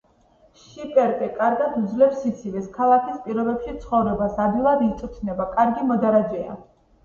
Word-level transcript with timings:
შიპერკე 0.61 1.27
კარგად 1.35 1.75
უძლებს 1.81 2.23
სიცივეს, 2.23 2.67
ქალაქის 2.79 3.21
პირობებში 3.27 3.77
ცხოვრებას, 3.85 4.35
ადვილად 4.49 4.85
იწვრთნება, 4.91 5.51
კარგი 5.57 5.91
მოდარაჯეა. 5.95 6.61